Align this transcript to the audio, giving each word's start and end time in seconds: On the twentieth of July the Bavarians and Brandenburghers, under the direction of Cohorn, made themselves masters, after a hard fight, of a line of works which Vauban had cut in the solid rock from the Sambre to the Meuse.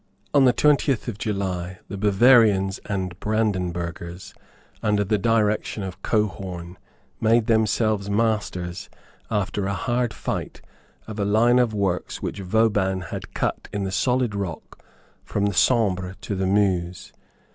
On 0.33 0.45
the 0.45 0.51
twentieth 0.51 1.07
of 1.07 1.19
July 1.19 1.77
the 1.87 1.95
Bavarians 1.95 2.79
and 2.87 3.19
Brandenburghers, 3.19 4.33
under 4.81 5.03
the 5.03 5.19
direction 5.19 5.83
of 5.83 6.01
Cohorn, 6.01 6.79
made 7.19 7.45
themselves 7.45 8.09
masters, 8.09 8.89
after 9.29 9.67
a 9.67 9.75
hard 9.75 10.11
fight, 10.11 10.59
of 11.05 11.19
a 11.19 11.23
line 11.23 11.59
of 11.59 11.75
works 11.75 12.19
which 12.19 12.39
Vauban 12.39 13.01
had 13.11 13.35
cut 13.35 13.67
in 13.71 13.83
the 13.83 13.91
solid 13.91 14.33
rock 14.33 14.83
from 15.23 15.45
the 15.45 15.53
Sambre 15.53 16.15
to 16.21 16.33
the 16.33 16.47
Meuse. 16.47 17.13